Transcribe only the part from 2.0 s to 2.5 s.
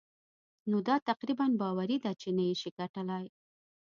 ده چې نه